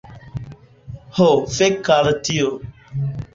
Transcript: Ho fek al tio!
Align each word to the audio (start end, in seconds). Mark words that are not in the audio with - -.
Ho 1.17 1.27
fek 1.57 1.93
al 1.97 2.11
tio! 2.29 2.51